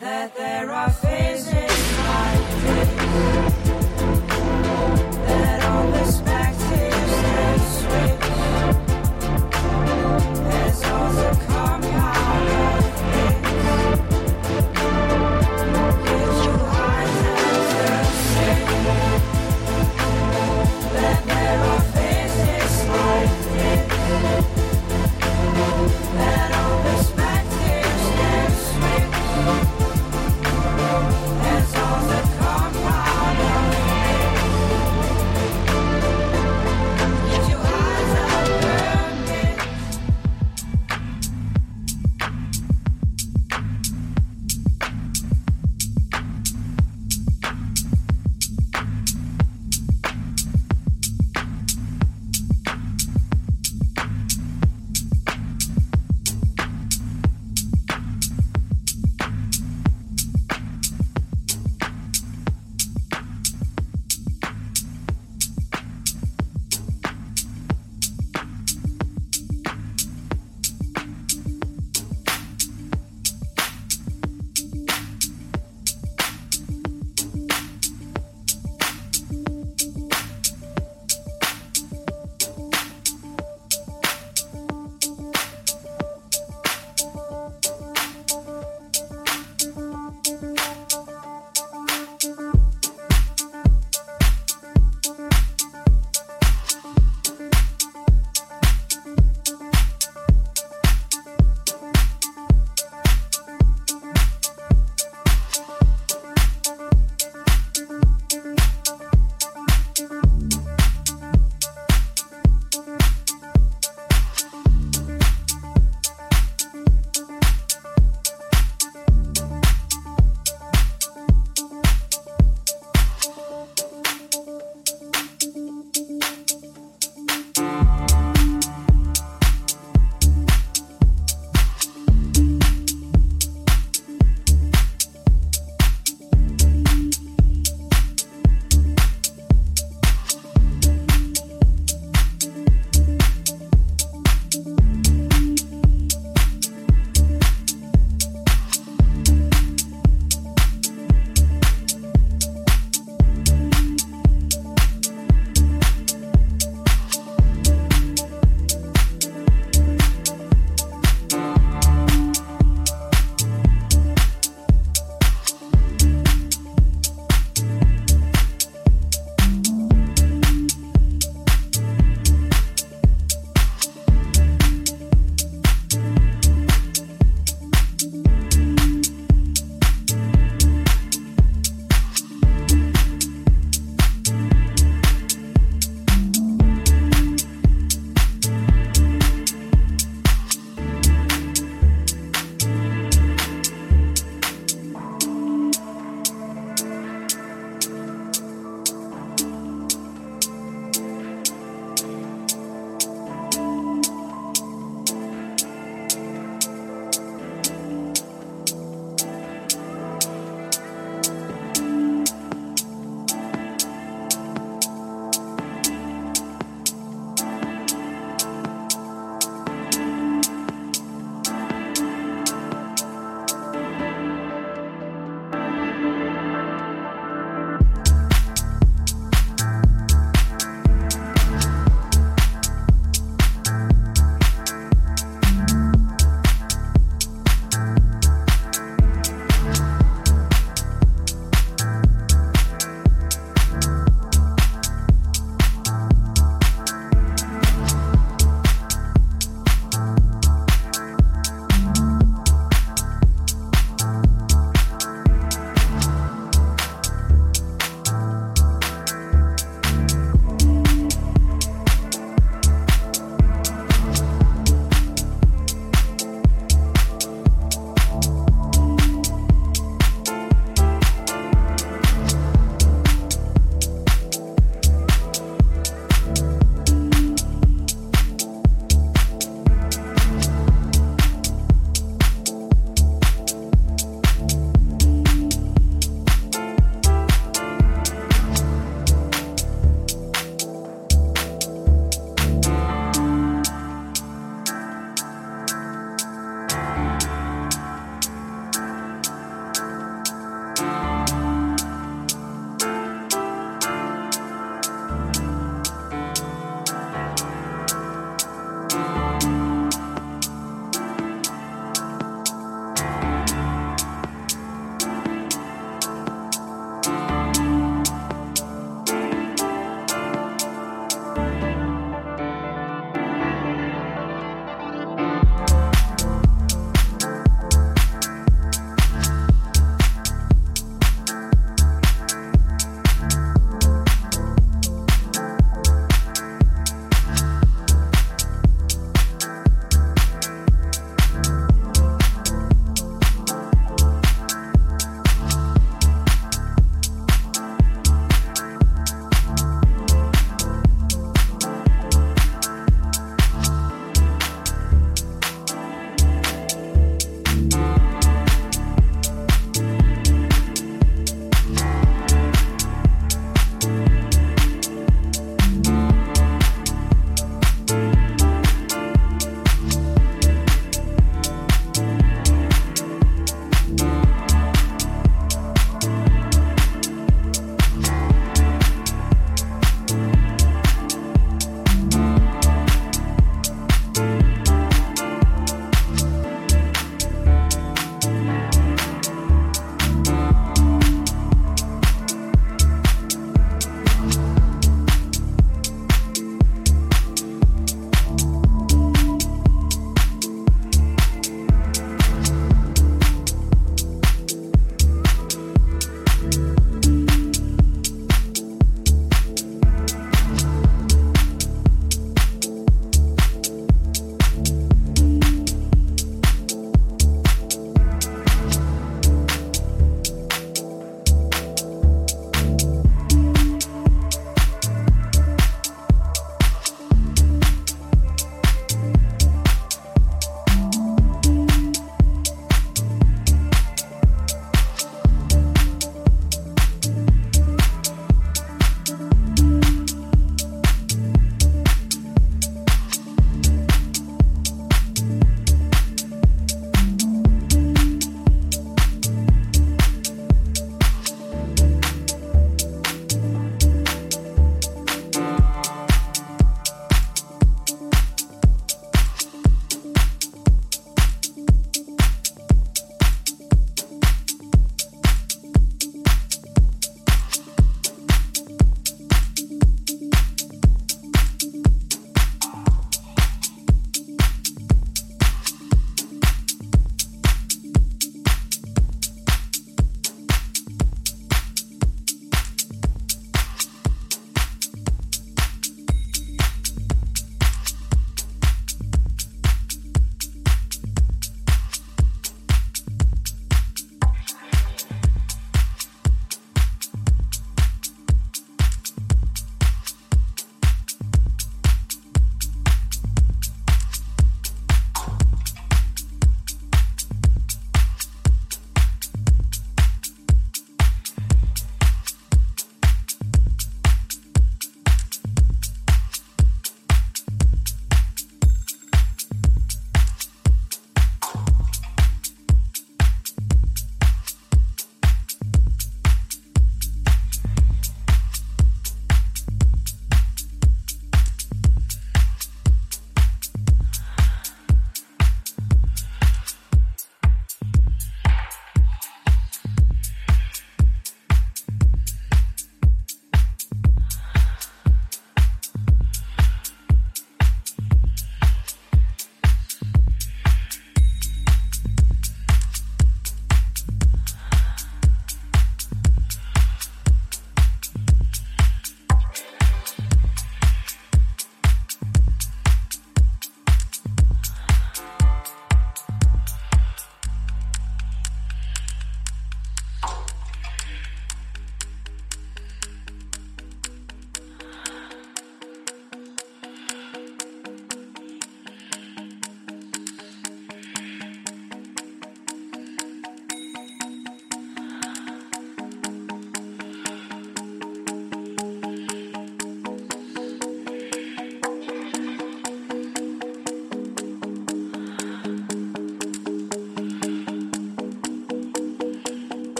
that 0.00 0.34
there 0.36 0.72
are 0.72 0.90
things 0.90 1.23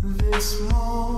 This 0.00 0.60
moment. 0.60 1.17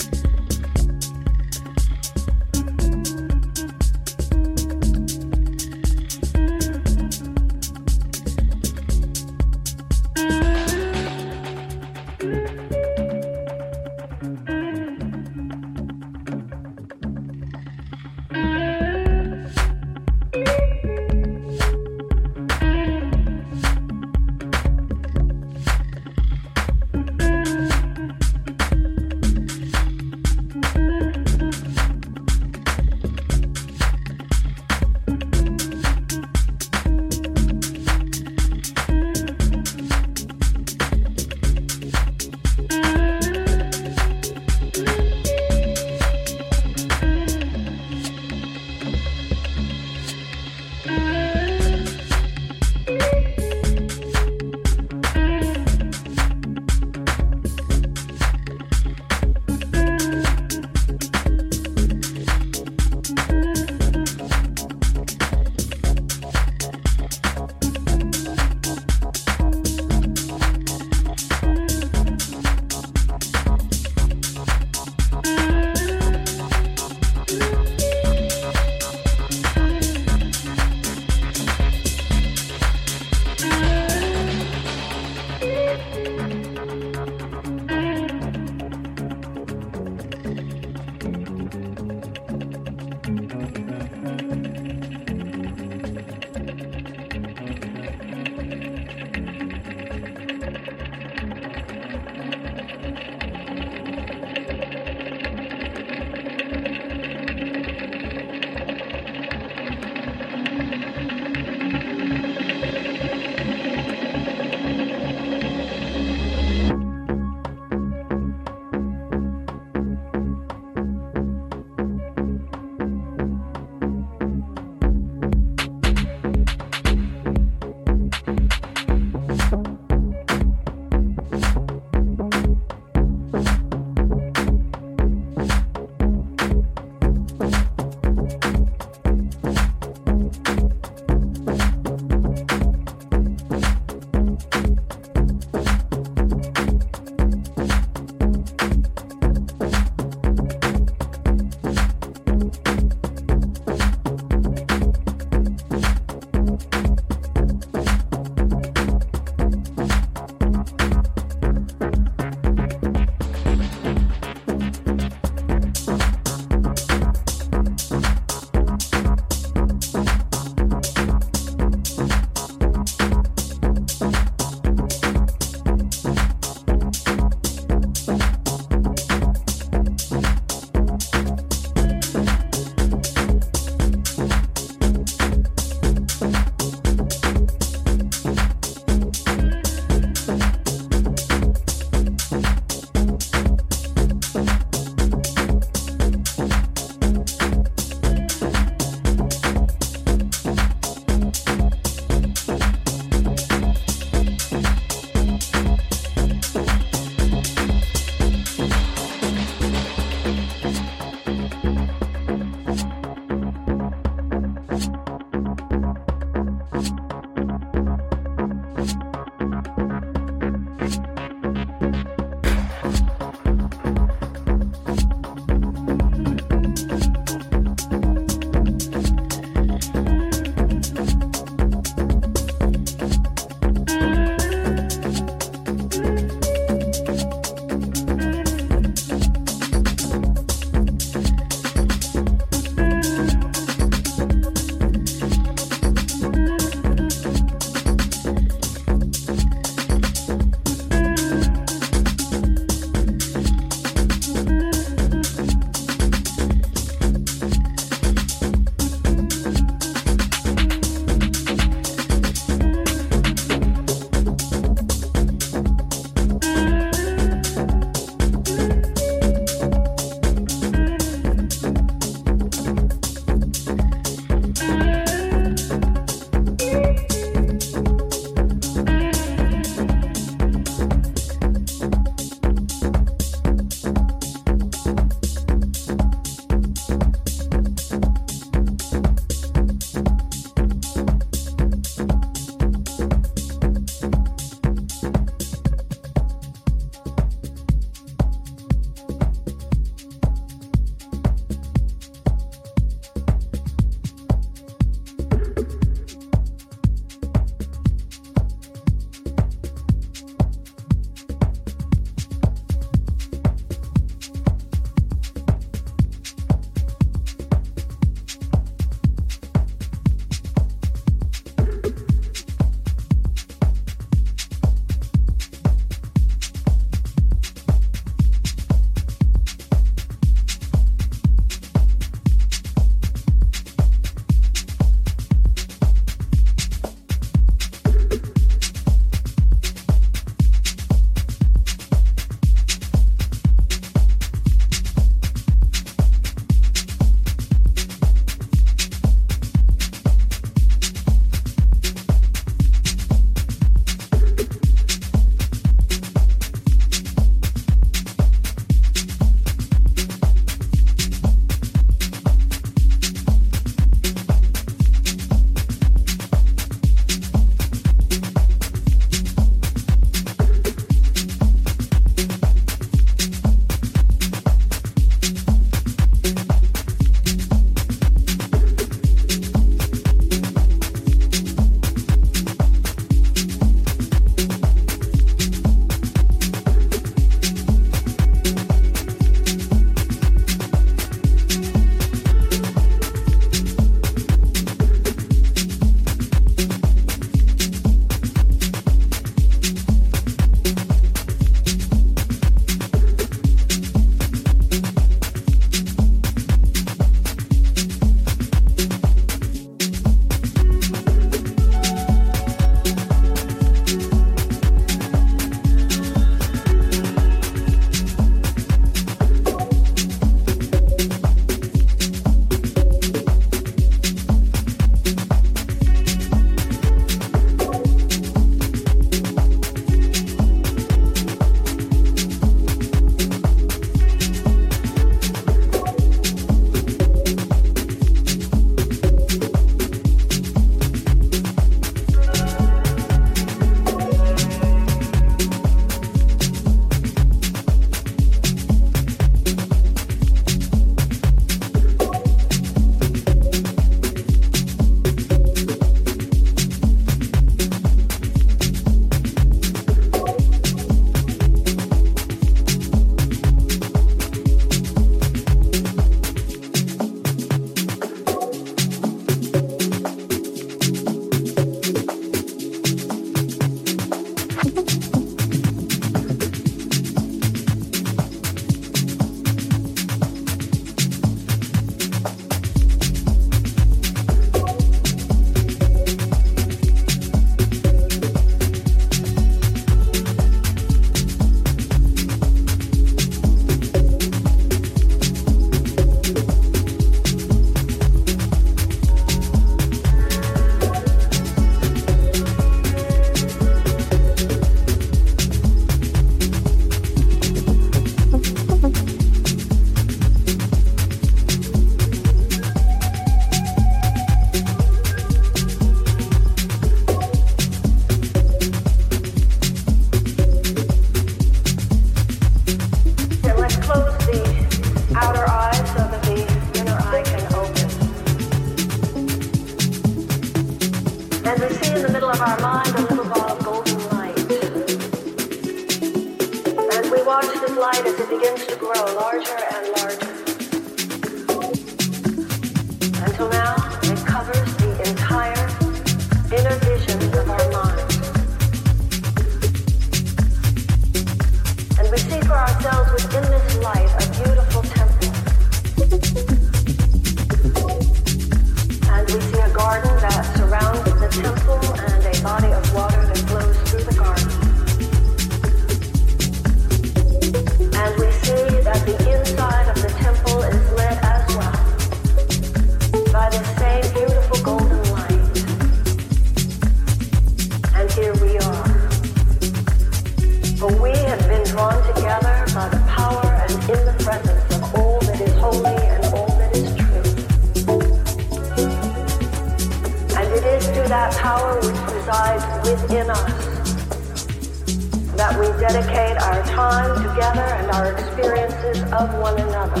together 597.22 597.68
and 597.78 597.90
our 597.90 598.12
experiences 598.12 599.02
of 599.12 599.32
one 599.38 599.58
another. 599.60 600.00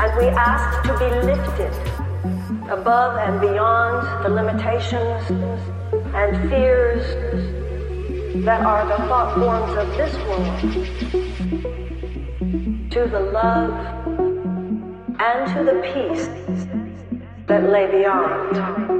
And 0.00 0.10
we 0.18 0.28
ask 0.28 0.82
to 0.88 0.98
be 0.98 1.10
lifted 1.26 1.72
above 2.70 3.18
and 3.18 3.40
beyond 3.40 4.24
the 4.24 4.30
limitations 4.30 5.30
and 6.14 6.50
fears 6.50 7.04
that 8.44 8.62
are 8.64 8.86
the 8.86 8.96
thought 9.08 9.34
forms 9.34 9.76
of 9.76 9.88
this 9.96 10.14
world 10.26 10.60
to 12.90 13.06
the 13.10 13.20
love 13.20 13.72
and 15.20 15.46
to 15.54 15.64
the 15.64 15.80
peace 15.92 16.28
that 17.46 17.68
lay 17.68 17.90
beyond. 17.90 18.99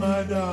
My 0.00 0.22
darling. 0.22 0.49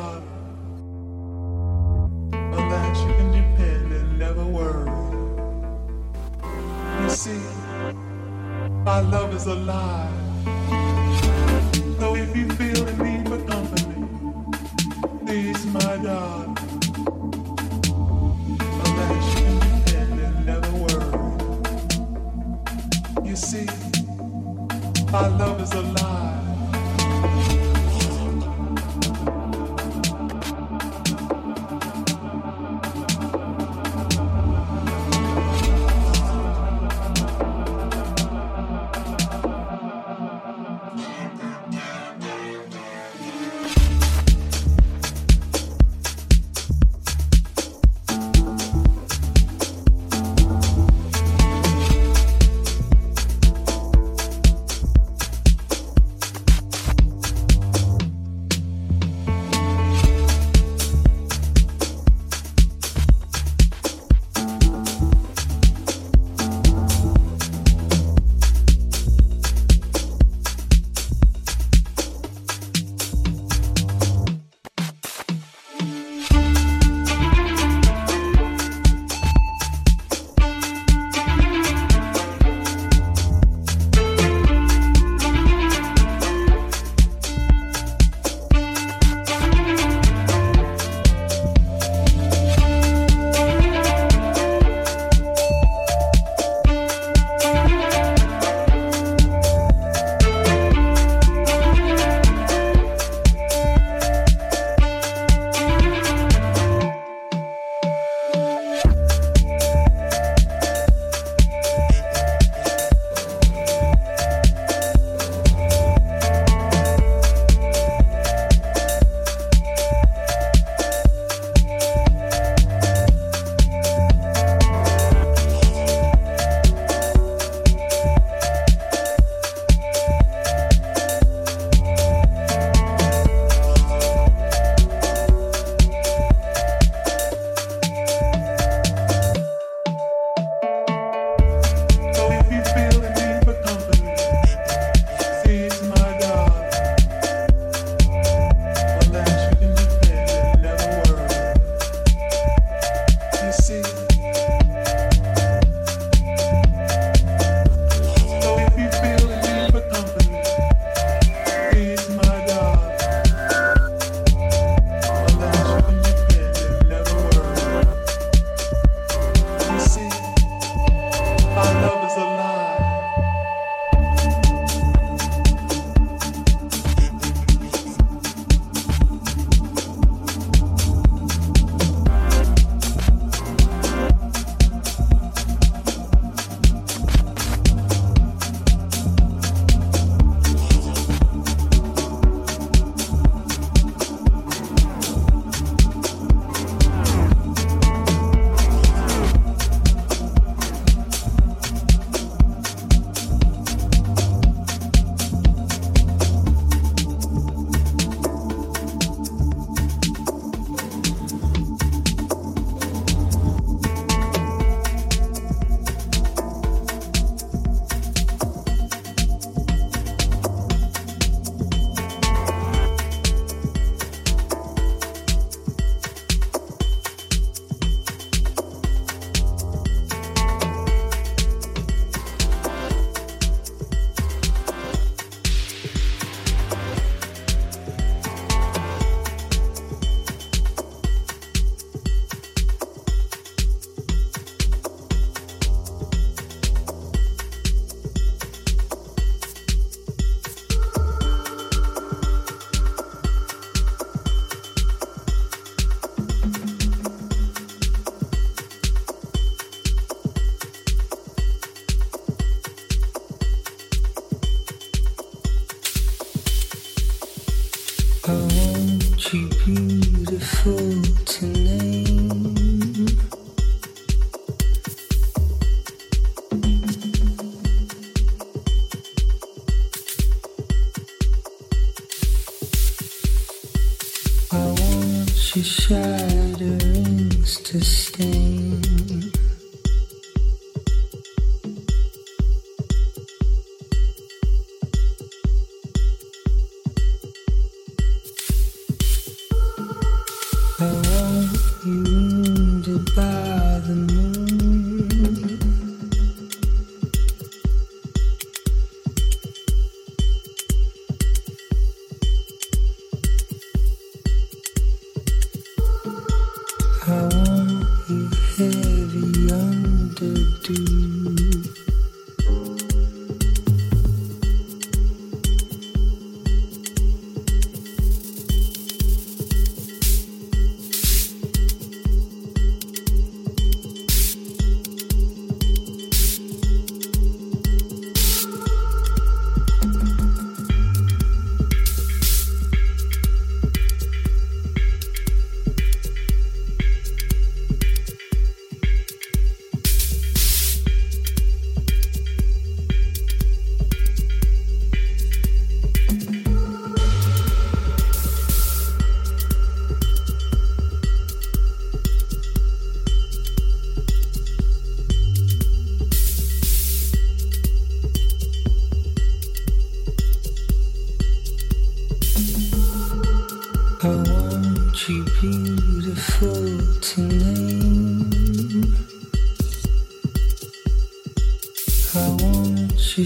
I 268.30 268.34
want 268.34 269.34
you 269.34 269.48
beautiful 269.64 271.02
to 271.02 271.46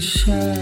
I 0.02 0.61